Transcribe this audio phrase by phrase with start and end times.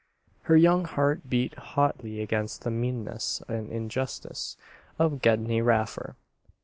[0.49, 4.57] Her young heart beat hotly against the meanness and injustice
[4.97, 6.15] of Gedney Raffer.